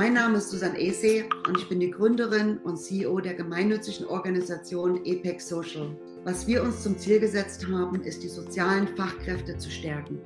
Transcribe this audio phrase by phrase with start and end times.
[0.00, 5.04] Mein Name ist Susanne Ese und ich bin die Gründerin und CEO der gemeinnützigen Organisation
[5.04, 5.94] EPEC Social.
[6.24, 10.18] Was wir uns zum Ziel gesetzt haben, ist die sozialen Fachkräfte zu stärken.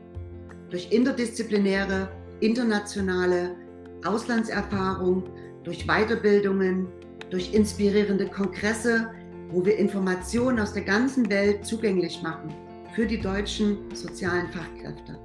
[0.71, 2.08] Durch interdisziplinäre,
[2.38, 3.56] internationale
[4.04, 5.24] Auslandserfahrung,
[5.65, 6.87] durch Weiterbildungen,
[7.31, 9.11] durch inspirierende Kongresse,
[9.51, 12.54] wo wir Informationen aus der ganzen Welt zugänglich machen
[12.95, 15.19] für die deutschen sozialen Fachkräfte.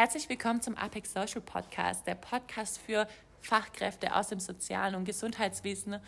[0.00, 3.06] Herzlich willkommen zum Apex Social Podcast, der Podcast für
[3.42, 5.98] Fachkräfte aus dem sozialen und Gesundheitswesen.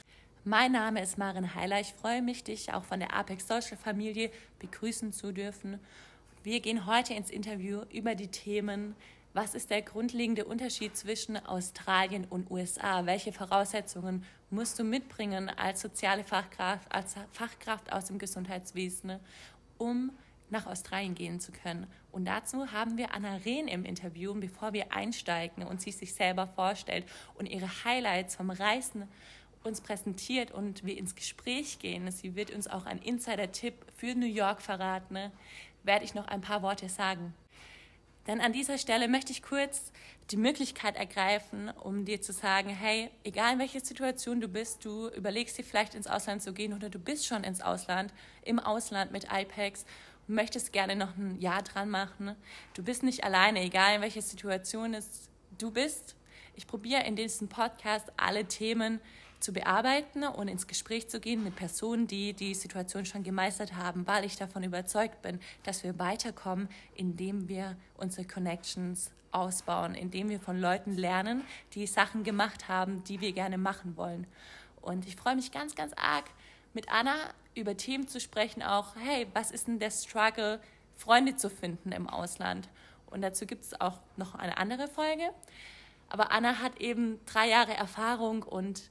[0.45, 1.79] Mein Name ist Marin Heiler.
[1.79, 5.79] Ich freue mich, dich auch von der Apex Social Familie begrüßen zu dürfen.
[6.43, 8.97] Wir gehen heute ins Interview über die Themen,
[9.35, 13.05] was ist der grundlegende Unterschied zwischen Australien und USA?
[13.05, 19.19] Welche Voraussetzungen musst du mitbringen als soziale Fachkraft, als Fachkraft aus dem Gesundheitswesen,
[19.77, 20.13] um
[20.53, 21.87] nach Australien gehen zu können.
[22.13, 24.35] Und dazu haben wir Anna Rehn im Interview.
[24.35, 29.09] Bevor wir einsteigen und sie sich selber vorstellt und ihre Highlights vom Reisen
[29.65, 34.27] uns präsentiert und wir ins Gespräch gehen, sie wird uns auch einen Insider-Tipp für New
[34.27, 35.31] York verraten,
[35.85, 37.35] werde ich noch ein paar Worte sagen.
[38.27, 39.93] Denn an dieser Stelle möchte ich kurz
[40.31, 45.09] die Möglichkeit ergreifen, um dir zu sagen, hey, egal in welcher Situation du bist, du
[45.09, 49.11] überlegst dir vielleicht ins Ausland zu gehen oder du bist schon ins Ausland, im Ausland
[49.11, 49.85] mit IPEX
[50.27, 52.35] möchtest gerne noch ein Jahr dran machen.
[52.75, 55.29] Du bist nicht alleine, egal in welcher Situation es
[55.59, 56.17] du bist.
[56.55, 59.01] Ich probiere in diesem Podcast alle Themen
[59.41, 64.07] zu bearbeiten und ins Gespräch zu gehen mit Personen, die die Situation schon gemeistert haben,
[64.07, 70.39] weil ich davon überzeugt bin, dass wir weiterkommen, indem wir unsere Connections ausbauen, indem wir
[70.39, 71.43] von Leuten lernen,
[71.75, 74.27] die Sachen gemacht haben, die wir gerne machen wollen.
[74.81, 76.25] Und ich freue mich ganz, ganz arg,
[76.75, 77.17] mit Anna
[77.55, 80.61] über Themen zu sprechen, auch, hey, was ist denn der Struggle,
[80.97, 82.69] Freunde zu finden im Ausland?
[83.07, 85.31] Und dazu gibt es auch noch eine andere Folge.
[86.09, 88.91] Aber Anna hat eben drei Jahre Erfahrung und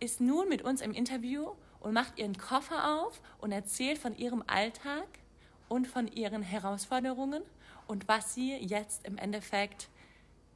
[0.00, 4.42] ist nun mit uns im Interview und macht ihren Koffer auf und erzählt von ihrem
[4.46, 5.06] Alltag
[5.68, 7.42] und von ihren Herausforderungen
[7.86, 9.88] und was sie jetzt im Endeffekt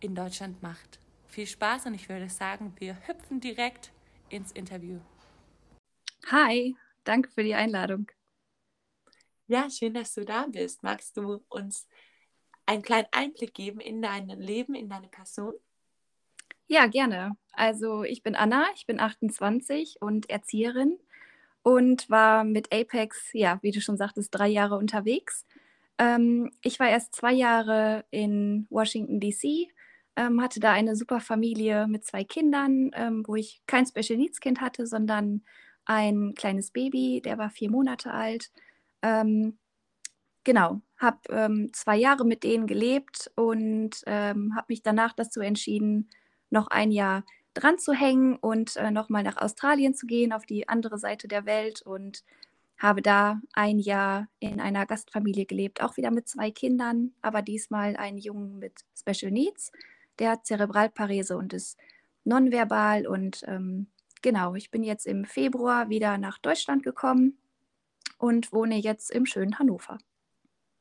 [0.00, 0.98] in Deutschland macht.
[1.26, 3.90] Viel Spaß und ich würde sagen, wir hüpfen direkt
[4.28, 5.00] ins Interview.
[6.30, 6.76] Hi,
[7.08, 8.10] danke für die Einladung.
[9.48, 10.82] Ja, schön, dass du da bist.
[10.82, 11.86] Magst du uns
[12.66, 15.54] einen kleinen Einblick geben in dein Leben, in deine Person?
[16.66, 17.36] Ja, gerne.
[17.52, 20.98] Also ich bin Anna, ich bin 28 und Erzieherin
[21.62, 25.46] und war mit Apex, ja, wie du schon sagtest, drei Jahre unterwegs.
[25.98, 29.68] Ähm, ich war erst zwei Jahre in Washington, DC,
[30.16, 34.40] ähm, hatte da eine super Familie mit zwei Kindern, ähm, wo ich kein Special Needs
[34.40, 35.42] Kind hatte, sondern
[35.86, 38.50] ein kleines Baby, der war vier Monate alt.
[39.02, 39.58] Ähm,
[40.44, 46.10] genau, habe ähm, zwei Jahre mit denen gelebt und ähm, habe mich danach dazu entschieden,
[46.50, 50.68] noch ein Jahr dran zu hängen und äh, nochmal nach Australien zu gehen, auf die
[50.68, 52.22] andere Seite der Welt und
[52.78, 57.96] habe da ein Jahr in einer Gastfamilie gelebt, auch wieder mit zwei Kindern, aber diesmal
[57.96, 59.72] einen Jungen mit Special Needs.
[60.18, 61.78] Der hat Zerebralparese und ist
[62.24, 63.86] nonverbal und ähm,
[64.22, 67.38] genau, ich bin jetzt im Februar wieder nach Deutschland gekommen
[68.18, 69.98] und wohne jetzt im schönen Hannover.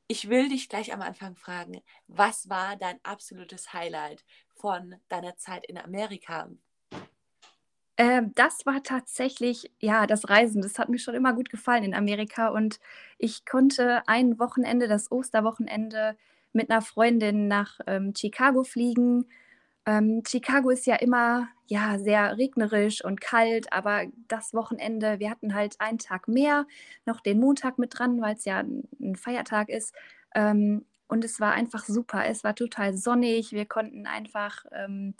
[0.07, 4.23] Ich will dich gleich am Anfang fragen, was war dein absolutes Highlight
[4.53, 6.49] von deiner Zeit in Amerika?
[7.97, 10.61] Ähm, das war tatsächlich, ja, das Reisen.
[10.61, 12.49] Das hat mir schon immer gut gefallen in Amerika.
[12.49, 12.79] Und
[13.17, 16.17] ich konnte ein Wochenende, das Osterwochenende,
[16.51, 19.25] mit einer Freundin nach ähm, Chicago fliegen.
[19.85, 25.53] Ähm, Chicago ist ja immer ja sehr regnerisch und kalt, aber das Wochenende, wir hatten
[25.55, 26.67] halt einen Tag mehr,
[27.05, 29.93] noch den Montag mit dran, weil es ja ein Feiertag ist.
[30.35, 32.25] Ähm, und es war einfach super.
[32.25, 33.51] Es war total sonnig.
[33.51, 35.13] Wir konnten einfach ähm,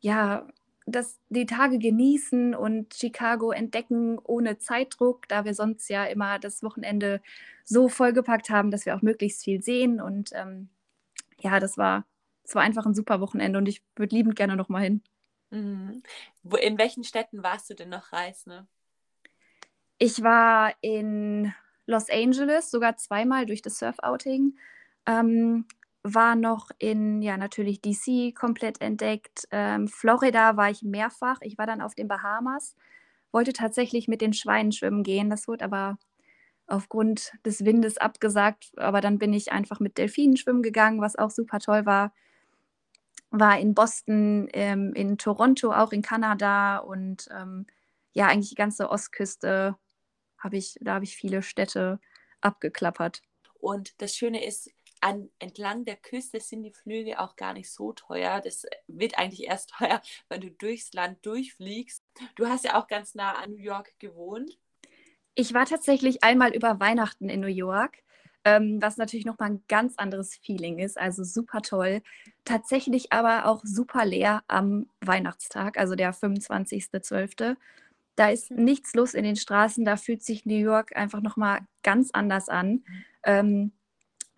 [0.00, 0.46] ja
[0.86, 6.62] das, die Tage genießen und Chicago entdecken ohne Zeitdruck, da wir sonst ja immer das
[6.62, 7.22] Wochenende
[7.64, 10.00] so vollgepackt haben, dass wir auch möglichst viel sehen.
[10.00, 10.68] Und ähm,
[11.40, 12.04] ja, das war
[12.44, 15.02] es war einfach ein super Wochenende und ich würde liebend gerne noch mal hin.
[15.50, 16.02] Mhm.
[16.42, 18.50] Wo, in welchen Städten warst du denn noch reisen?
[18.50, 18.66] Ne?
[19.98, 21.54] Ich war in
[21.86, 24.58] Los Angeles sogar zweimal durch das Surf-Outing.
[25.06, 25.66] Ähm,
[26.02, 29.48] war noch in, ja, natürlich DC komplett entdeckt.
[29.50, 31.38] Ähm, Florida war ich mehrfach.
[31.40, 32.76] Ich war dann auf den Bahamas,
[33.32, 35.30] wollte tatsächlich mit den Schweinen schwimmen gehen.
[35.30, 35.98] Das wurde aber
[36.66, 38.72] aufgrund des Windes abgesagt.
[38.76, 42.12] Aber dann bin ich einfach mit Delfinen schwimmen gegangen, was auch super toll war
[43.38, 47.66] war in Boston, ähm, in Toronto, auch in Kanada und ähm,
[48.12, 49.76] ja, eigentlich die ganze Ostküste
[50.38, 51.98] habe ich, da habe ich viele Städte
[52.40, 53.22] abgeklappert.
[53.58, 54.70] Und das Schöne ist,
[55.00, 58.40] an, entlang der Küste sind die Flüge auch gar nicht so teuer.
[58.40, 62.02] Das wird eigentlich erst teuer, wenn du durchs Land durchfliegst.
[62.36, 64.58] Du hast ja auch ganz nah an New York gewohnt.
[65.34, 68.02] Ich war tatsächlich einmal über Weihnachten in New York,
[68.44, 70.98] ähm, was natürlich nochmal ein ganz anderes Feeling ist.
[70.98, 72.02] Also super toll.
[72.44, 77.56] Tatsächlich aber auch super leer am Weihnachtstag, also der 25.12.
[78.16, 78.64] Da ist mhm.
[78.64, 79.84] nichts los in den Straßen.
[79.84, 82.84] Da fühlt sich New York einfach nochmal ganz anders an.
[83.24, 83.72] Ähm,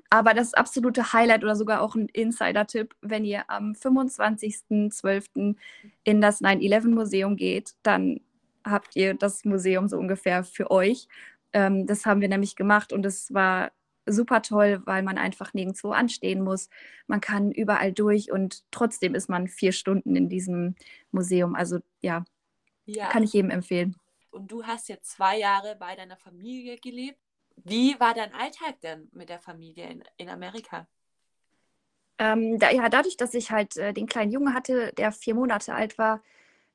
[0.08, 5.56] aber das absolute Highlight oder sogar auch ein Insider-Tipp, wenn ihr am 25.12.
[6.04, 8.20] in das 9-11-Museum geht, dann
[8.64, 11.08] habt ihr das Museum so ungefähr für euch.
[11.52, 13.72] Ähm, das haben wir nämlich gemacht und es war
[14.06, 16.68] super toll, weil man einfach nirgendwo anstehen muss.
[17.06, 20.76] Man kann überall durch und trotzdem ist man vier Stunden in diesem
[21.10, 21.54] Museum.
[21.54, 22.24] Also ja,
[22.84, 23.08] ja.
[23.08, 23.96] kann ich jedem empfehlen.
[24.30, 27.18] Und du hast jetzt zwei Jahre bei deiner Familie gelebt.
[27.56, 30.86] Wie war dein Alltag denn mit der Familie in, in Amerika?
[32.18, 35.74] Ähm, da, ja, dadurch, dass ich halt äh, den kleinen Junge hatte, der vier Monate
[35.74, 36.22] alt war,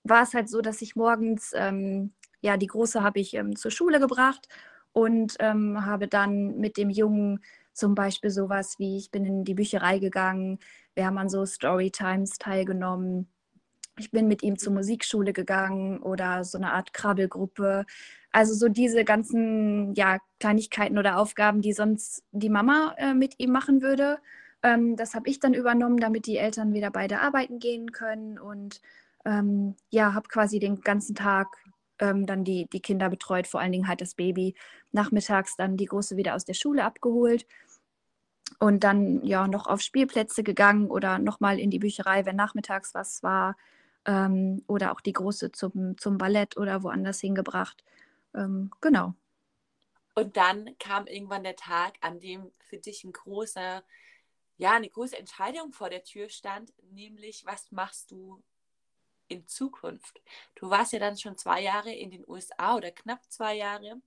[0.03, 3.71] war es halt so, dass ich morgens, ähm, ja, die Große habe ich ähm, zur
[3.71, 4.47] Schule gebracht
[4.93, 7.39] und ähm, habe dann mit dem Jungen
[7.73, 10.59] zum Beispiel sowas wie, ich bin in die Bücherei gegangen,
[10.93, 13.27] wir haben an so Storytimes teilgenommen,
[13.97, 17.85] ich bin mit ihm zur Musikschule gegangen oder so eine Art Krabbelgruppe.
[18.31, 23.51] Also so diese ganzen ja, Kleinigkeiten oder Aufgaben, die sonst die Mama äh, mit ihm
[23.51, 24.19] machen würde.
[24.63, 28.39] Ähm, das habe ich dann übernommen, damit die Eltern wieder beide arbeiten gehen können.
[28.39, 28.81] Und
[29.25, 31.47] ähm, ja, habe quasi den ganzen Tag
[32.01, 34.55] ähm, dann die, die Kinder betreut, vor allen Dingen halt das Baby.
[34.91, 37.45] Nachmittags dann die Große wieder aus der Schule abgeholt
[38.59, 43.23] und dann ja noch auf Spielplätze gegangen oder nochmal in die Bücherei, wenn nachmittags was
[43.23, 43.55] war.
[44.05, 47.83] Ähm, oder auch die Große zum, zum Ballett oder woanders hingebracht.
[48.35, 49.13] Ähm, genau.
[50.15, 53.83] Und dann kam irgendwann der Tag, an dem für dich ein großer,
[54.57, 58.41] ja, eine große Entscheidung vor der Tür stand, nämlich was machst du
[59.31, 60.21] in Zukunft.
[60.55, 64.01] Du warst ja dann schon zwei Jahre in den USA oder knapp zwei Jahre.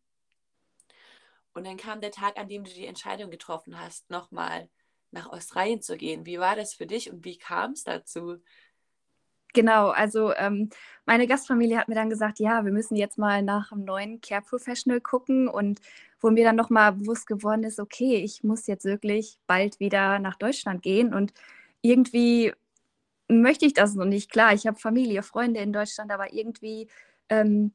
[1.55, 4.69] Und dann kam der Tag, an dem du die Entscheidung getroffen hast, nochmal
[5.13, 6.27] nach Australien zu gehen.
[6.27, 8.39] Wie war das für dich und wie kam es dazu?
[9.55, 10.69] Genau, also ähm,
[11.07, 14.43] meine Gastfamilie hat mir dann gesagt, ja, wir müssen jetzt mal nach einem neuen Care
[14.43, 15.81] Professional gucken und
[16.21, 20.35] wo mir dann nochmal bewusst geworden ist, okay, ich muss jetzt wirklich bald wieder nach
[20.35, 21.33] Deutschland gehen und
[21.83, 22.53] irgendwie
[23.29, 24.31] möchte ich das noch nicht.
[24.31, 26.89] Klar, ich habe Familie, Freunde in Deutschland, aber irgendwie
[27.29, 27.73] ähm,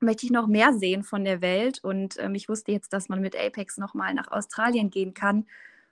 [0.00, 1.82] möchte ich noch mehr sehen von der Welt.
[1.82, 5.46] Und ähm, ich wusste jetzt, dass man mit Apex nochmal nach Australien gehen kann,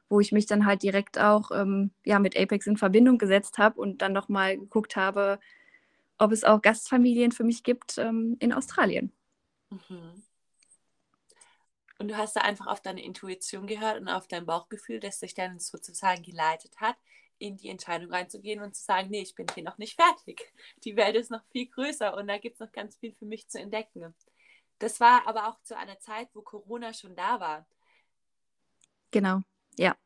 [0.08, 3.80] wo ich mich dann halt direkt auch ähm, ja, mit Apex in Verbindung gesetzt habe
[3.80, 5.38] und dann nochmal geguckt habe,
[6.18, 9.12] ob es auch Gastfamilien für mich gibt ähm, in Australien.
[9.70, 10.22] Mhm.
[12.00, 15.34] Und du hast da einfach auf deine Intuition gehört und auf dein Bauchgefühl, das sich
[15.34, 16.96] dann sozusagen geleitet hat,
[17.38, 20.52] in die Entscheidung reinzugehen und zu sagen, nee, ich bin hier noch nicht fertig.
[20.84, 23.48] Die Welt ist noch viel größer und da gibt es noch ganz viel für mich
[23.48, 24.14] zu entdecken.
[24.78, 27.66] Das war aber auch zu einer Zeit, wo Corona schon da war.
[29.10, 29.40] Genau,
[29.76, 29.96] ja.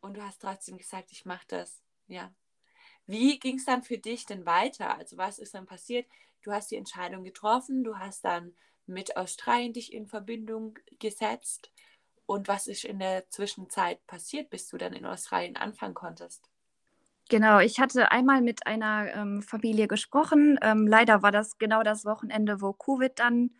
[0.00, 2.32] Und du hast trotzdem gesagt, ich mache das, ja.
[3.06, 4.96] Wie ging es dann für dich denn weiter?
[4.96, 6.08] Also was ist dann passiert?
[6.42, 8.56] Du hast die Entscheidung getroffen, du hast dann
[8.86, 11.72] mit Australien dich in Verbindung gesetzt
[12.26, 16.48] und was ist in der Zwischenzeit passiert, bis du dann in Australien anfangen konntest?
[17.28, 20.58] Genau, ich hatte einmal mit einer ähm, Familie gesprochen.
[20.62, 23.50] Ähm, leider war das genau das Wochenende, wo Covid dann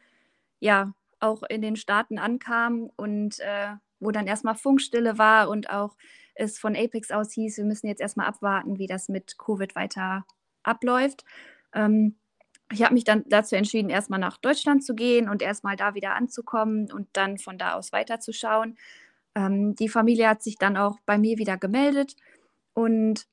[0.61, 5.97] ja auch in den Staaten ankam und äh, wo dann erstmal Funkstille war und auch
[6.35, 10.27] es von Apex aus hieß, wir müssen jetzt erstmal abwarten, wie das mit Covid weiter
[10.63, 11.25] abläuft.
[11.73, 12.17] Ähm,
[12.73, 16.15] ich habe mich dann dazu entschieden, erstmal nach Deutschland zu gehen und erstmal da wieder
[16.15, 18.77] anzukommen und dann von da aus weiterzuschauen.
[19.35, 22.17] Ähm, die Familie hat sich dann auch bei mir wieder gemeldet
[22.75, 23.27] und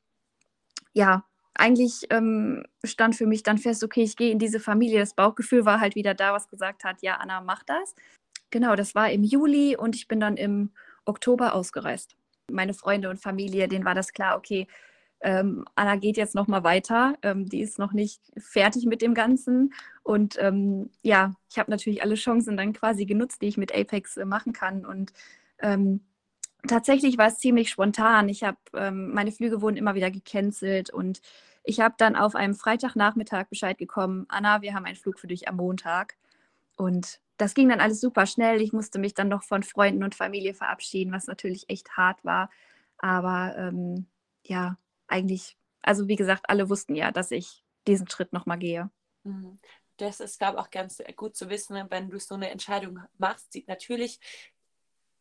[0.94, 1.26] ja,
[1.56, 5.00] eigentlich ähm, stand für mich dann fest, okay, ich gehe in diese Familie.
[5.00, 7.96] Das Bauchgefühl war halt wieder da, was gesagt hat, ja, Anna, mach das.
[8.50, 10.72] Genau, das war im Juli und ich bin dann im
[11.06, 12.16] Oktober ausgereist.
[12.52, 14.68] Meine Freunde und Familie, denen war das klar, okay,
[15.24, 17.16] ähm, Anna geht jetzt noch mal weiter.
[17.22, 19.74] Ähm, die ist noch nicht fertig mit dem Ganzen.
[20.04, 24.18] Und ähm, ja, ich habe natürlich alle Chancen dann quasi genutzt, die ich mit Apex
[24.18, 24.86] äh, machen kann.
[24.86, 25.14] Und
[25.60, 26.02] ähm,
[26.68, 28.28] tatsächlich war es ziemlich spontan.
[28.28, 31.22] Ich habe, ähm, meine Flüge wurden immer wieder gecancelt und
[31.64, 35.48] ich habe dann auf einem Freitagnachmittag Bescheid bekommen, Anna, wir haben einen Flug für dich
[35.48, 36.18] am Montag.
[36.76, 38.62] Und das ging dann alles super schnell.
[38.62, 42.50] Ich musste mich dann noch von Freunden und Familie verabschieden, was natürlich echt hart war.
[42.98, 44.08] Aber ähm,
[44.46, 44.78] ja,
[45.14, 48.90] eigentlich, also wie gesagt, alle wussten ja, dass ich diesen Schritt nochmal gehe.
[49.24, 49.60] Mhm.
[49.98, 53.56] Das ist, glaube ich, auch ganz gut zu wissen, wenn du so eine Entscheidung machst.
[53.68, 54.20] Natürlich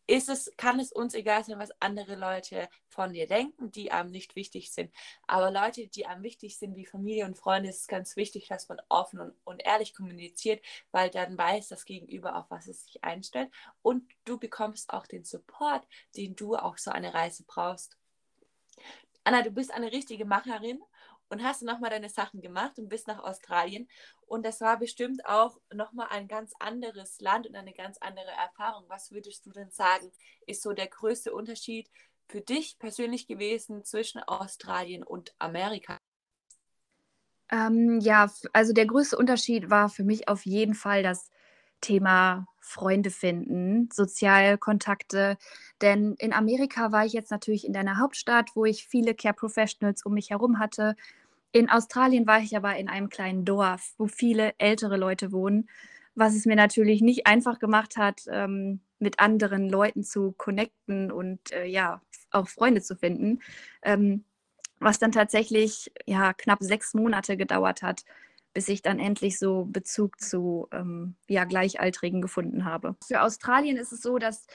[0.07, 4.11] ist es, kann es uns egal sein, was andere Leute von dir denken, die einem
[4.11, 4.93] nicht wichtig sind.
[5.27, 8.69] Aber Leute, die einem wichtig sind, wie Familie und Freunde, ist es ganz wichtig, dass
[8.69, 13.05] man offen und, und ehrlich kommuniziert, weil dann weiß das Gegenüber, auf was es sich
[13.05, 13.51] einstellt.
[13.83, 17.97] Und du bekommst auch den Support, den du auch so eine Reise brauchst.
[19.25, 20.81] Anna, du bist eine richtige Macherin
[21.29, 23.89] und hast nochmal deine Sachen gemacht und bist nach Australien.
[24.27, 28.85] Und das war bestimmt auch nochmal ein ganz anderes Land und eine ganz andere Erfahrung.
[28.89, 30.11] Was würdest du denn sagen,
[30.47, 31.89] ist so der größte Unterschied
[32.29, 35.99] für dich persönlich gewesen zwischen Australien und Amerika?
[37.51, 41.31] Ähm, ja, also der größte Unterschied war für mich auf jeden Fall das
[41.83, 45.37] Thema Freunde finden, Sozialkontakte.
[45.83, 50.07] Denn in Amerika war ich jetzt natürlich in deiner Hauptstadt, wo ich viele Care Professionals
[50.07, 50.97] um mich herum hatte,
[51.53, 55.69] in Australien war ich aber in einem kleinen Dorf, wo viele ältere Leute wohnen,
[56.15, 61.53] was es mir natürlich nicht einfach gemacht hat, ähm, mit anderen Leuten zu connecten und
[61.53, 63.41] äh, ja, auch Freunde zu finden.
[63.83, 64.25] Ähm,
[64.81, 68.03] was dann tatsächlich ja knapp sechs Monate gedauert hat,
[68.53, 72.97] bis ich dann endlich so Bezug zu ähm, ja, Gleichaltrigen gefunden habe.
[73.07, 74.47] Für Australien ist es so, dass,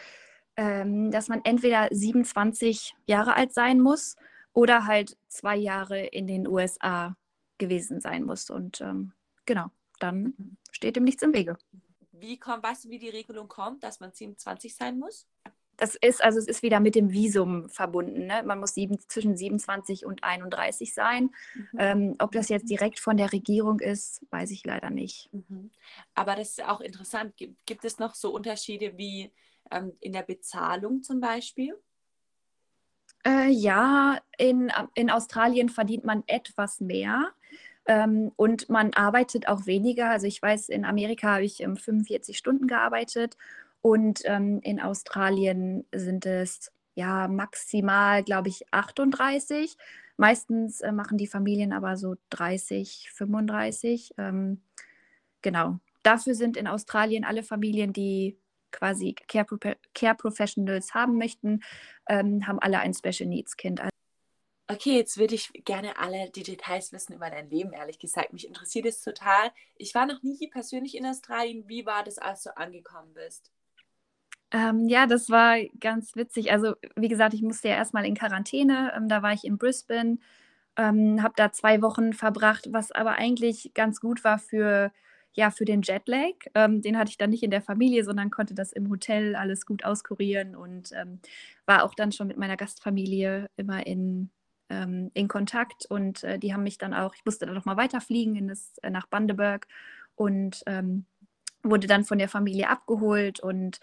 [0.56, 4.16] ähm, dass man entweder 27 Jahre alt sein muss
[4.54, 7.16] oder halt zwei Jahre in den USA
[7.58, 8.50] gewesen sein muss.
[8.50, 9.14] Und ähm,
[9.46, 9.68] genau,
[10.00, 11.58] dann steht dem nichts im Wege.
[12.12, 15.28] Wie kommt, weißt du, wie die Regelung kommt, dass man 27 sein muss?
[15.78, 18.26] Das ist, also es ist wieder mit dem Visum verbunden.
[18.26, 18.42] Ne?
[18.44, 21.30] Man muss sieben, zwischen 27 und 31 sein.
[21.54, 21.68] Mhm.
[21.78, 25.30] Ähm, ob das jetzt direkt von der Regierung ist, weiß ich leider nicht.
[25.32, 25.70] Mhm.
[26.16, 27.38] Aber das ist auch interessant.
[27.38, 29.32] Gibt, gibt es noch so Unterschiede wie
[29.72, 31.76] ähm, in der Bezahlung zum Beispiel?
[33.26, 37.34] Äh, ja, in, in Australien verdient man etwas mehr.
[37.86, 40.10] Ähm, und man arbeitet auch weniger.
[40.10, 43.38] Also ich weiß, in Amerika habe ich ähm, 45 Stunden gearbeitet
[43.82, 49.78] und ähm, in Australien sind es ja maximal, glaube ich, 38.
[50.18, 54.16] Meistens äh, machen die Familien aber so 30, 35.
[54.18, 54.62] Ähm,
[55.42, 55.80] genau.
[56.04, 58.40] Dafür sind in Australien alle Familien, die
[58.72, 59.46] quasi Care,
[59.94, 61.62] Care Professionals haben möchten,
[62.10, 63.82] ähm, haben alle ein Special Needs Kind.
[64.70, 68.34] Okay, jetzt würde ich gerne alle die Details wissen über dein Leben, ehrlich gesagt.
[68.34, 69.52] Mich interessiert es total.
[69.76, 71.70] Ich war noch nie persönlich in Australien.
[71.70, 73.52] Wie war das, als du angekommen bist?
[74.52, 76.52] Ähm, ja, das war ganz witzig.
[76.52, 78.94] Also, wie gesagt, ich musste ja erstmal in Quarantäne.
[78.96, 80.20] Ähm, da war ich in Brisbane,
[80.78, 84.92] ähm, habe da zwei Wochen verbracht, was aber eigentlich ganz gut war für
[85.34, 86.34] ja, für den Jetlag.
[86.56, 89.68] Ähm, den hatte ich dann nicht in der Familie, sondern konnte das im Hotel alles
[89.68, 91.20] gut auskurieren und ähm,
[91.68, 94.32] war auch dann schon mit meiner Gastfamilie immer in,
[94.70, 95.86] ähm, in Kontakt.
[95.90, 98.90] Und äh, die haben mich dann auch, ich musste dann nochmal weiterfliegen in das, äh,
[98.90, 99.68] nach Bandeberg
[100.16, 100.64] und
[101.64, 103.80] wurde dann von der Familie abgeholt und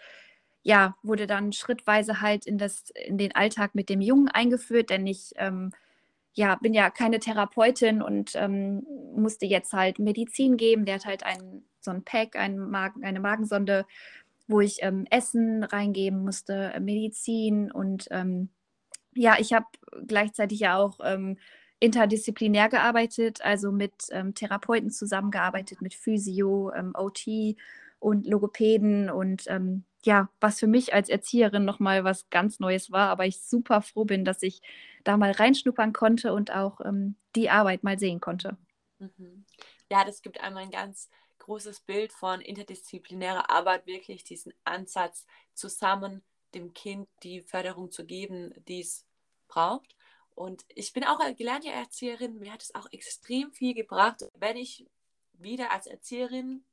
[0.64, 5.06] ja, wurde dann schrittweise halt in, das, in den Alltag mit dem Jungen eingeführt, denn
[5.06, 5.71] ich ähm,
[6.33, 10.87] ja, bin ja keine Therapeutin und ähm, musste jetzt halt Medizin geben.
[10.87, 13.87] Der hat halt ein, so ein Pack, ein Magen, eine Magensonde,
[14.49, 18.49] wo ich ähm, Essen reingeben musste, äh, Medizin und ähm,
[19.14, 19.66] ja, ich habe
[20.06, 21.38] gleichzeitig ja auch ähm,
[21.78, 27.56] interdisziplinär gearbeitet, also mit ähm, Therapeuten zusammengearbeitet, mit Physio, OT
[27.98, 29.48] und Logopäden und
[30.04, 34.04] ja, was für mich als Erzieherin nochmal was ganz Neues war, aber ich super froh
[34.04, 34.60] bin, dass ich
[35.02, 38.56] da mal reinschnuppern konnte und auch ähm, die Arbeit mal sehen konnte.
[38.98, 39.44] Mhm.
[39.90, 46.22] Ja, das gibt einmal ein ganz großes Bild von interdisziplinärer Arbeit, wirklich diesen Ansatz, zusammen
[46.54, 49.04] dem Kind die Förderung zu geben, die es
[49.48, 49.94] braucht.
[50.34, 54.86] Und ich bin auch gelernte Erzieherin, mir hat es auch extrem viel gebracht, wenn ich
[55.34, 56.64] wieder als Erzieherin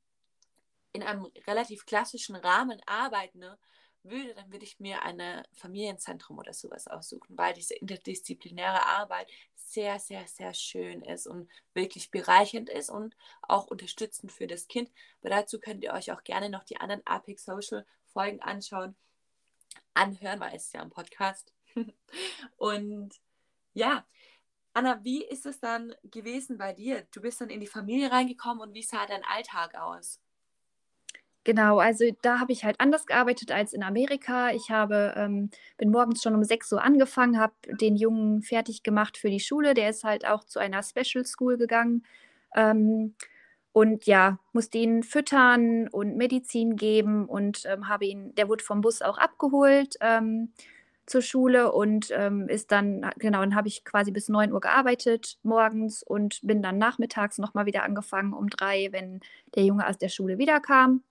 [0.92, 3.58] in einem relativ klassischen Rahmen arbeiten ne,
[4.04, 5.22] würde, dann würde ich mir ein
[5.52, 12.10] Familienzentrum oder sowas aussuchen, weil diese interdisziplinäre Arbeit sehr, sehr, sehr schön ist und wirklich
[12.10, 14.90] bereichernd ist und auch unterstützend für das Kind.
[15.20, 18.96] Aber dazu könnt ihr euch auch gerne noch die anderen Apex Social Folgen anschauen,
[19.94, 21.54] anhören, weil es ja ein Podcast.
[22.56, 23.14] und
[23.72, 24.04] ja,
[24.74, 27.06] Anna, wie ist es dann gewesen bei dir?
[27.12, 30.20] Du bist dann in die Familie reingekommen und wie sah dein Alltag aus?
[31.44, 34.52] Genau, also da habe ich halt anders gearbeitet als in Amerika.
[34.52, 39.16] Ich habe, ähm, bin morgens schon um 6 Uhr angefangen, habe den Jungen fertig gemacht
[39.18, 39.74] für die Schule.
[39.74, 42.04] Der ist halt auch zu einer Special School gegangen.
[42.54, 43.14] Ähm,
[43.72, 48.80] und ja, musste ihn füttern und Medizin geben und ähm, habe ihn, der wurde vom
[48.82, 50.52] Bus auch abgeholt ähm,
[51.06, 55.38] zur Schule und ähm, ist dann, genau, dann habe ich quasi bis 9 Uhr gearbeitet
[55.42, 59.20] morgens und bin dann nachmittags nochmal wieder angefangen um drei, wenn
[59.56, 61.02] der Junge aus der Schule wiederkam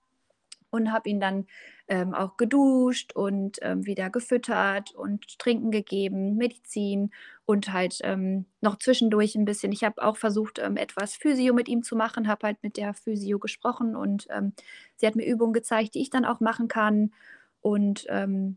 [0.72, 1.46] und habe ihn dann
[1.86, 7.10] ähm, auch geduscht und ähm, wieder gefüttert und Trinken gegeben, Medizin
[7.44, 9.72] und halt ähm, noch zwischendurch ein bisschen.
[9.72, 12.94] Ich habe auch versucht, ähm, etwas Physio mit ihm zu machen, habe halt mit der
[12.94, 14.54] Physio gesprochen und ähm,
[14.96, 17.12] sie hat mir Übungen gezeigt, die ich dann auch machen kann.
[17.60, 18.56] Und ähm,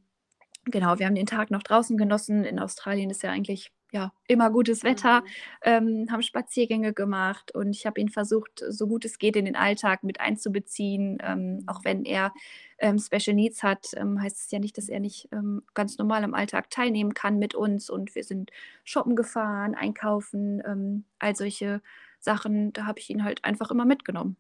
[0.64, 2.46] genau, wir haben den Tag noch draußen genossen.
[2.46, 5.28] In Australien ist ja eigentlich ja, immer gutes Wetter, mhm.
[5.62, 9.56] ähm, haben Spaziergänge gemacht und ich habe ihn versucht, so gut es geht, in den
[9.56, 11.18] Alltag mit einzubeziehen.
[11.24, 12.34] Ähm, auch wenn er
[12.78, 16.26] ähm, Special Needs hat, ähm, heißt es ja nicht, dass er nicht ähm, ganz normal
[16.26, 17.90] im Alltag teilnehmen kann mit uns.
[17.90, 18.52] Und wir sind
[18.84, 21.82] shoppen gefahren, einkaufen, ähm, all solche
[22.20, 22.74] Sachen.
[22.74, 24.36] Da habe ich ihn halt einfach immer mitgenommen.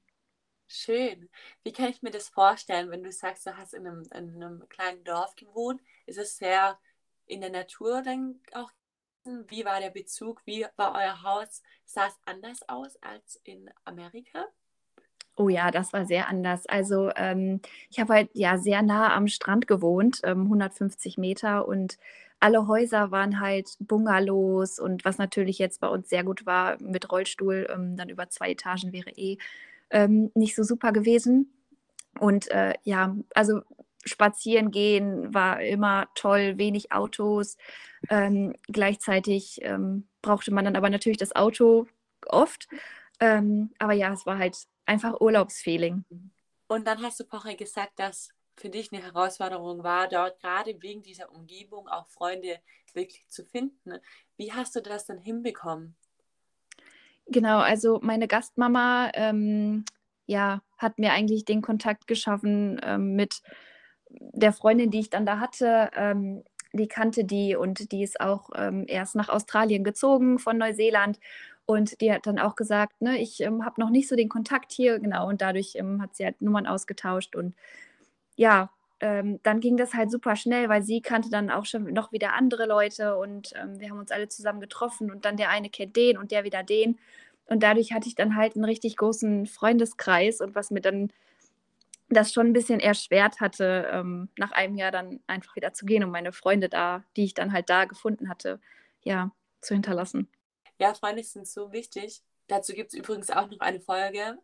[0.67, 1.29] Schön.
[1.63, 4.67] Wie kann ich mir das vorstellen, wenn du sagst, du hast in einem, in einem
[4.67, 5.79] kleinen Dorf gewohnt?
[6.07, 6.77] Ist es sehr
[7.25, 8.69] in der Natur dann auch
[9.47, 10.41] wie war der Bezug?
[10.45, 11.61] Wie war euer Haus?
[11.85, 14.45] Sah es anders aus als in Amerika?
[15.35, 16.65] Oh ja, das war sehr anders.
[16.65, 21.97] Also ähm, ich habe halt ja sehr nah am Strand gewohnt, ähm, 150 Meter und
[22.39, 27.11] alle Häuser waren halt Bungalows und was natürlich jetzt bei uns sehr gut war mit
[27.11, 29.37] Rollstuhl, ähm, dann über zwei Etagen wäre eh
[29.89, 31.51] ähm, nicht so super gewesen.
[32.19, 33.61] Und äh, ja, also
[34.05, 37.57] spazieren gehen war immer toll, wenig Autos.
[38.09, 41.87] Ähm, gleichzeitig ähm, brauchte man dann aber natürlich das Auto
[42.27, 42.67] oft.
[43.19, 46.03] Ähm, aber ja, es war halt einfach Urlaubsfeeling.
[46.67, 51.03] Und dann hast du vorher gesagt, dass für dich eine Herausforderung war, dort gerade wegen
[51.03, 52.59] dieser Umgebung auch Freunde
[52.93, 53.99] wirklich zu finden.
[54.37, 55.95] Wie hast du das dann hinbekommen?
[57.27, 59.83] Genau, also meine Gastmama ähm,
[60.25, 63.41] ja, hat mir eigentlich den Kontakt geschaffen ähm, mit
[64.09, 66.43] der Freundin, die ich dann da hatte, ähm,
[66.77, 71.19] die kannte die und die ist auch ähm, erst nach Australien gezogen von Neuseeland.
[71.65, 74.71] Und die hat dann auch gesagt, ne, ich ähm, habe noch nicht so den Kontakt
[74.71, 75.27] hier, genau.
[75.27, 77.35] Und dadurch ähm, hat sie halt Nummern ausgetauscht.
[77.35, 77.55] Und
[78.35, 82.11] ja, ähm, dann ging das halt super schnell, weil sie kannte dann auch schon noch
[82.11, 85.69] wieder andere Leute und ähm, wir haben uns alle zusammen getroffen und dann der eine
[85.69, 86.97] kennt den und der wieder den.
[87.47, 91.11] Und dadurch hatte ich dann halt einen richtig großen Freundeskreis und was mir dann
[92.09, 96.03] das schon ein bisschen erschwert hatte, ähm, nach einem Jahr dann einfach wieder zu gehen,
[96.03, 98.59] um meine Freunde da, die ich dann halt da gefunden hatte,
[99.03, 100.29] ja, zu hinterlassen.
[100.79, 102.21] Ja, Freunde sind so wichtig.
[102.47, 104.37] Dazu gibt es übrigens auch noch eine Folge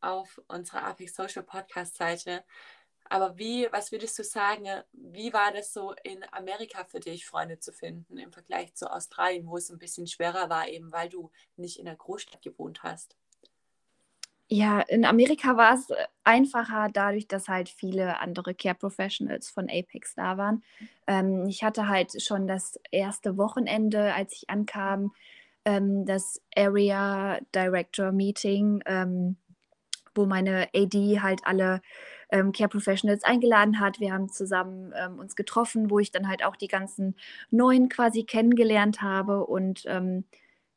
[0.00, 2.44] auf unserer Apex Social Podcast Seite.
[3.08, 7.58] Aber wie, was würdest du sagen, wie war das so in Amerika für dich, Freunde
[7.58, 11.30] zu finden im Vergleich zu Australien, wo es ein bisschen schwerer war, eben weil du
[11.56, 13.16] nicht in der Großstadt gewohnt hast?
[14.54, 19.70] Ja, in Amerika war es äh, einfacher, dadurch, dass halt viele andere Care Professionals von
[19.70, 20.62] Apex da waren.
[21.06, 25.14] Ähm, ich hatte halt schon das erste Wochenende, als ich ankam,
[25.64, 29.36] ähm, das Area Director Meeting, ähm,
[30.14, 31.80] wo meine AD halt alle
[32.30, 34.00] ähm, Care Professionals eingeladen hat.
[34.00, 37.16] Wir haben zusammen ähm, uns getroffen, wo ich dann halt auch die ganzen
[37.50, 40.24] Neuen quasi kennengelernt habe und ähm,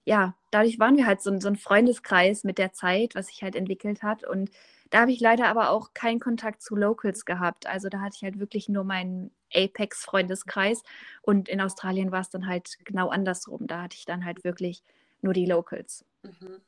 [0.05, 3.55] ja, dadurch waren wir halt so, so ein Freundeskreis mit der Zeit, was sich halt
[3.55, 4.23] entwickelt hat.
[4.23, 4.51] Und
[4.91, 7.65] da habe ich leider aber auch keinen Kontakt zu Locals gehabt.
[7.65, 10.83] Also da hatte ich halt wirklich nur meinen Apex-Freundeskreis.
[11.23, 13.65] Und in Australien war es dann halt genau andersrum.
[13.65, 14.83] Da hatte ich dann halt wirklich
[15.21, 16.05] nur die Locals.
[16.21, 16.61] Mhm.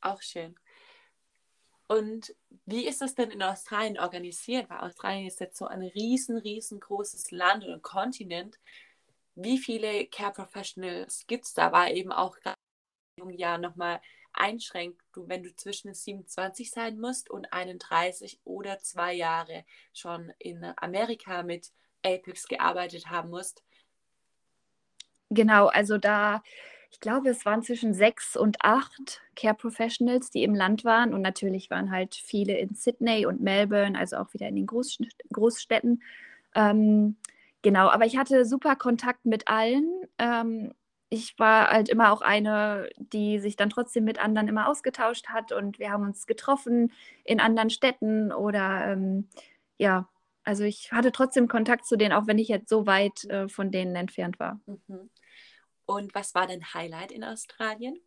[0.00, 0.54] Auch schön.
[1.88, 4.70] Und wie ist das denn in Australien organisiert?
[4.70, 8.58] Weil Australien ist jetzt so ein riesen, riesengroßes Land und Kontinent
[9.36, 12.56] wie viele Care Professionals gibt es da, war eben auch gerade
[13.30, 14.00] ja nochmal
[14.32, 20.64] einschränkt, du, wenn du zwischen 27 sein musst und 31 oder zwei Jahre schon in
[20.76, 21.70] Amerika mit
[22.04, 23.62] Apex gearbeitet haben musst.
[25.30, 26.42] Genau, also da,
[26.90, 31.12] ich glaube, es waren zwischen sechs und acht Care Professionals, die im Land waren.
[31.12, 36.02] Und natürlich waren halt viele in Sydney und Melbourne, also auch wieder in den Großstädten.
[36.54, 37.16] Ähm,
[37.66, 39.90] Genau, aber ich hatte super Kontakt mit allen.
[40.18, 40.72] Ähm,
[41.08, 45.50] ich war halt immer auch eine, die sich dann trotzdem mit anderen immer ausgetauscht hat
[45.50, 46.92] und wir haben uns getroffen
[47.24, 49.28] in anderen Städten oder ähm,
[49.78, 50.08] ja,
[50.44, 53.72] also ich hatte trotzdem Kontakt zu denen, auch wenn ich jetzt so weit äh, von
[53.72, 54.60] denen entfernt war.
[54.66, 55.10] Mhm.
[55.86, 57.98] Und was war dein Highlight in Australien?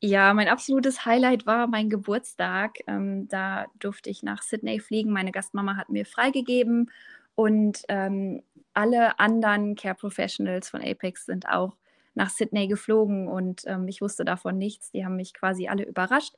[0.00, 2.78] Ja, mein absolutes Highlight war mein Geburtstag.
[2.86, 5.12] Ähm, da durfte ich nach Sydney fliegen.
[5.12, 6.90] Meine Gastmama hat mir freigegeben
[7.40, 8.42] und ähm,
[8.74, 11.74] alle anderen Care Professionals von Apex sind auch
[12.12, 14.90] nach Sydney geflogen und ähm, ich wusste davon nichts.
[14.90, 16.34] Die haben mich quasi alle überrascht.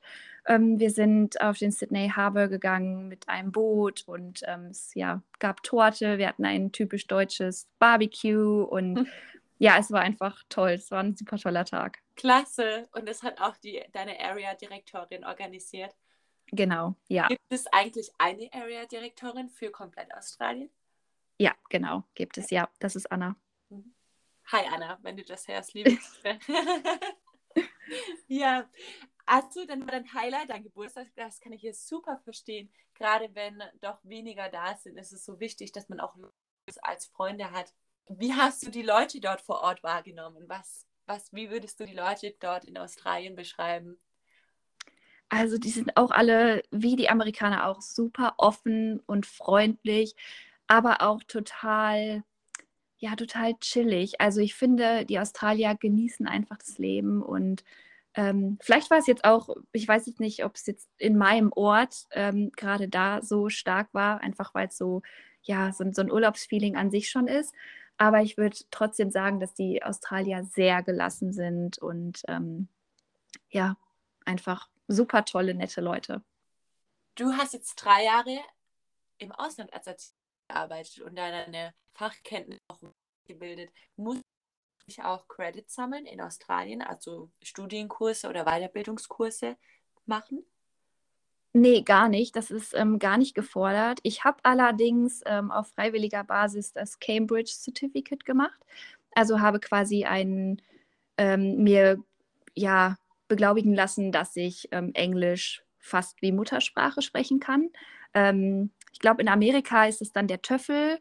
[0.46, 5.20] Ähm, wir sind auf den Sydney Harbour gegangen mit einem Boot und ähm, es ja,
[5.40, 6.18] gab Torte.
[6.18, 9.06] Wir hatten ein typisch deutsches Barbecue und hm.
[9.58, 10.74] ja, es war einfach toll.
[10.74, 11.98] Es war ein super toller Tag.
[12.14, 12.86] Klasse.
[12.92, 15.96] Und das hat auch die, deine Area-Direktorin organisiert.
[16.52, 17.26] Genau, ja.
[17.26, 20.70] Gibt es eigentlich eine Area-Direktorin für komplett Australien?
[21.42, 22.68] Ja, genau, gibt es, ja.
[22.78, 23.34] Das ist Anna.
[23.68, 23.92] Mhm.
[24.52, 25.90] Hi Anna, wenn du das hörst, liebe
[28.28, 28.70] Ja,
[29.26, 32.72] also dann war dein Highlight dein Geburtstag, das kann ich jetzt super verstehen.
[32.94, 36.14] Gerade wenn doch weniger da sind, ist es so wichtig, dass man auch
[36.82, 37.74] als Freunde hat.
[38.08, 40.44] Wie hast du die Leute dort vor Ort wahrgenommen?
[40.46, 43.98] Was, was, wie würdest du die Leute dort in Australien beschreiben?
[45.28, 50.14] Also die sind auch alle, wie die Amerikaner auch, super offen und freundlich,
[50.66, 52.24] aber auch total,
[52.98, 54.20] ja, total chillig.
[54.20, 57.64] Also ich finde, die Australier genießen einfach das Leben und
[58.14, 61.50] ähm, vielleicht war es jetzt auch, ich weiß jetzt nicht, ob es jetzt in meinem
[61.52, 65.02] Ort ähm, gerade da so stark war, einfach weil es so,
[65.42, 67.54] ja, so, so ein Urlaubsfeeling an sich schon ist.
[67.96, 72.68] Aber ich würde trotzdem sagen, dass die Australier sehr gelassen sind und ähm,
[73.50, 73.76] ja,
[74.24, 76.22] einfach super tolle, nette Leute.
[77.14, 78.38] Du hast jetzt drei Jahre
[79.18, 80.12] im Ausland Erzieher
[80.52, 82.80] gearbeitet und deine Fachkenntnisse auch
[83.26, 83.70] gebildet.
[83.96, 84.20] Muss
[84.86, 89.56] ich auch Credits sammeln in Australien, also Studienkurse oder Weiterbildungskurse
[90.06, 90.44] machen?
[91.54, 92.34] Nee, gar nicht.
[92.34, 94.00] Das ist ähm, gar nicht gefordert.
[94.02, 98.58] Ich habe allerdings ähm, auf freiwilliger Basis das Cambridge Certificate gemacht.
[99.14, 100.62] Also habe quasi einen
[101.18, 102.02] ähm, mir
[102.54, 102.96] ja
[103.28, 107.68] beglaubigen lassen, dass ich ähm, Englisch fast wie Muttersprache sprechen kann.
[108.92, 110.98] Ich glaube, in Amerika ist es dann der TOEFL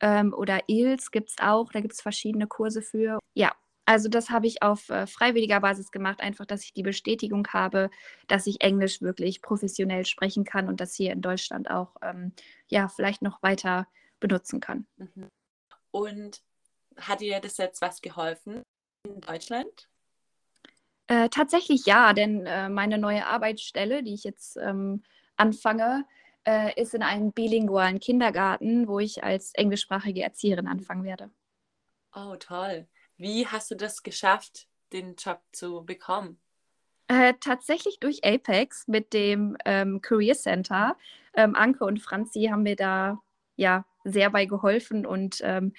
[0.00, 1.72] ähm, oder IELTS gibt es auch.
[1.72, 3.18] Da gibt es verschiedene Kurse für.
[3.34, 3.52] Ja,
[3.84, 7.90] also das habe ich auf äh, freiwilliger Basis gemacht, einfach, dass ich die Bestätigung habe,
[8.28, 12.32] dass ich Englisch wirklich professionell sprechen kann und das hier in Deutschland auch ähm,
[12.68, 13.88] ja vielleicht noch weiter
[14.20, 14.86] benutzen kann.
[14.96, 15.28] Mhm.
[15.90, 16.42] Und
[16.96, 18.62] hat dir das jetzt was geholfen
[19.04, 19.88] in Deutschland?
[21.08, 25.02] Äh, tatsächlich ja, denn äh, meine neue Arbeitsstelle, die ich jetzt ähm,
[25.36, 26.04] anfange,
[26.46, 31.30] äh, ist in einem bilingualen Kindergarten, wo ich als englischsprachige Erzieherin anfangen werde.
[32.14, 32.86] Oh, toll.
[33.16, 36.38] Wie hast du das geschafft, den Job zu bekommen?
[37.08, 40.96] Äh, tatsächlich durch Apex mit dem ähm, Career Center.
[41.34, 43.20] Ähm, Anke und Franzi haben mir da
[43.56, 45.72] ja sehr bei geholfen und ähm,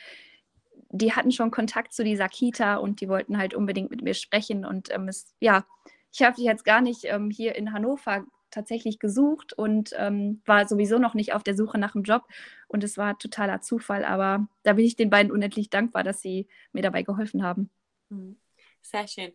[0.89, 4.63] die hatten schon Kontakt zu dieser Kita und die wollten halt unbedingt mit mir sprechen.
[4.63, 5.65] Und ähm, es, ja,
[6.11, 8.23] ich habe die jetzt gar nicht ähm, hier in Hannover
[8.53, 12.23] tatsächlich gesucht und ähm, war sowieso noch nicht auf der Suche nach einem Job.
[12.67, 16.47] Und es war totaler Zufall, aber da bin ich den beiden unendlich dankbar, dass sie
[16.71, 17.69] mir dabei geholfen haben.
[18.09, 18.37] Mhm.
[18.81, 19.33] Sehr schön.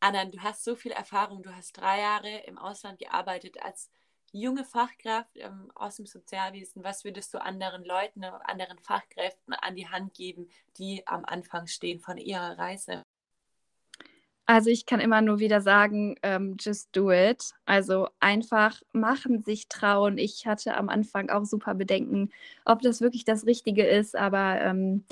[0.00, 1.42] Anna, du hast so viel Erfahrung.
[1.42, 3.90] Du hast drei Jahre im Ausland gearbeitet als
[4.32, 9.88] junge Fachkraft ähm, aus dem Sozialwesen, was würdest du anderen Leuten, anderen Fachkräften an die
[9.88, 10.48] Hand geben,
[10.78, 13.02] die am Anfang stehen von ihrer Reise?
[14.46, 17.52] Also ich kann immer nur wieder sagen, ähm, just do it.
[17.64, 20.18] Also einfach machen, sich trauen.
[20.18, 22.30] Ich hatte am Anfang auch super Bedenken,
[22.64, 24.16] ob das wirklich das Richtige ist.
[24.16, 25.04] Aber ähm,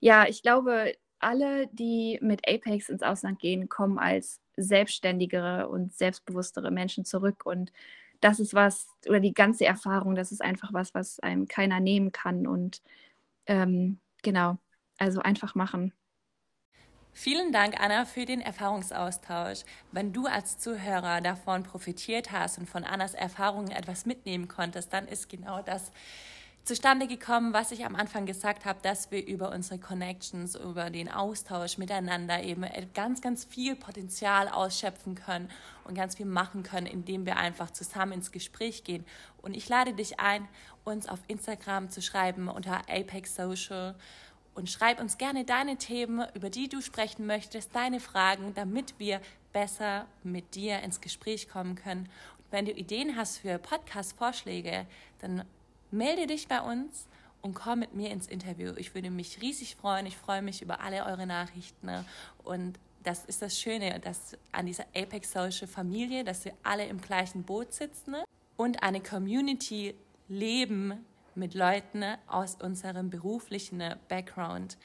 [0.00, 6.70] ja, ich glaube, alle, die mit Apex ins Ausland gehen, kommen als selbstständigere und selbstbewusstere
[6.70, 7.44] Menschen zurück.
[7.44, 7.72] Und
[8.20, 12.10] das ist was, oder die ganze Erfahrung, das ist einfach was, was einem keiner nehmen
[12.12, 12.46] kann.
[12.46, 12.82] Und
[13.46, 14.58] ähm, genau,
[14.98, 15.92] also einfach machen.
[17.20, 19.64] Vielen Dank, Anna, für den Erfahrungsaustausch.
[19.90, 25.08] Wenn du als Zuhörer davon profitiert hast und von Annas Erfahrungen etwas mitnehmen konntest, dann
[25.08, 25.90] ist genau das
[26.62, 31.10] zustande gekommen, was ich am Anfang gesagt habe, dass wir über unsere Connections, über den
[31.10, 35.50] Austausch miteinander eben ganz, ganz viel Potenzial ausschöpfen können
[35.82, 39.04] und ganz viel machen können, indem wir einfach zusammen ins Gespräch gehen.
[39.42, 40.46] Und ich lade dich ein,
[40.84, 43.96] uns auf Instagram zu schreiben unter Apex Social
[44.58, 49.20] und schreib uns gerne deine Themen, über die du sprechen möchtest, deine Fragen, damit wir
[49.52, 52.08] besser mit dir ins Gespräch kommen können.
[52.38, 54.84] Und wenn du Ideen hast für Podcast-Vorschläge,
[55.20, 55.44] dann
[55.92, 57.06] melde dich bei uns
[57.40, 58.72] und komm mit mir ins Interview.
[58.76, 60.06] Ich würde mich riesig freuen.
[60.06, 61.88] Ich freue mich über alle eure Nachrichten.
[62.42, 67.00] Und das ist das Schöne dass an dieser Apex Social Familie, dass wir alle im
[67.00, 68.16] gleichen Boot sitzen
[68.56, 69.94] und eine Community
[70.26, 71.06] leben
[71.38, 74.76] mit Leuten aus unserem beruflichen Background.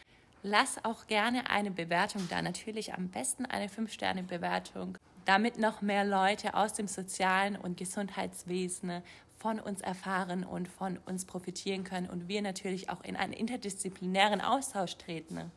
[0.43, 2.41] Lass auch gerne eine Bewertung da.
[2.41, 9.01] Natürlich am besten eine 5-Sterne-Bewertung, damit noch mehr Leute aus dem sozialen und Gesundheitswesen
[9.37, 14.41] von uns erfahren und von uns profitieren können und wir natürlich auch in einen interdisziplinären
[14.41, 15.51] Austausch treten.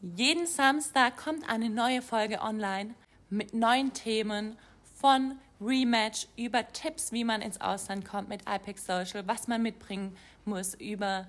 [0.00, 2.94] Jeden Samstag kommt eine neue Folge online
[3.30, 4.56] mit neuen Themen
[4.94, 10.16] von Rematch über Tipps, wie man ins Ausland kommt mit IPEX Social, was man mitbringen
[10.44, 11.26] muss über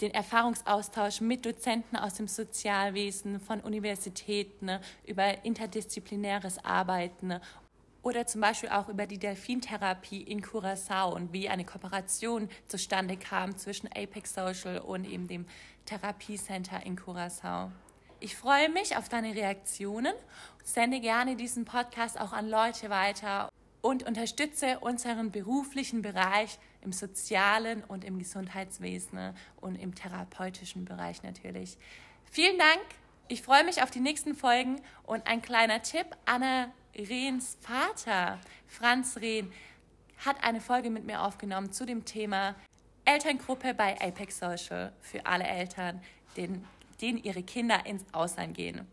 [0.00, 4.70] den Erfahrungsaustausch mit Dozenten aus dem Sozialwesen, von Universitäten,
[5.06, 7.38] über interdisziplinäres Arbeiten
[8.02, 13.56] oder zum Beispiel auch über die Delfintherapie in Curacao und wie eine Kooperation zustande kam
[13.56, 15.46] zwischen Apex Social und eben dem
[15.86, 17.70] Therapiecenter in Curacao.
[18.20, 20.14] Ich freue mich auf deine Reaktionen,
[20.62, 23.50] sende gerne diesen Podcast auch an Leute weiter
[23.82, 31.76] und unterstütze unseren beruflichen Bereich im sozialen und im Gesundheitswesen und im therapeutischen Bereich natürlich.
[32.30, 32.80] Vielen Dank.
[33.28, 36.06] Ich freue mich auf die nächsten Folgen und ein kleiner Tipp.
[36.24, 39.52] Anna Rehns Vater, Franz Rehn,
[40.24, 42.54] hat eine Folge mit mir aufgenommen zu dem Thema
[43.04, 46.00] Elterngruppe bei Apex Social für alle Eltern,
[46.36, 46.66] denen,
[46.96, 48.86] denen ihre Kinder ins Ausland gehen.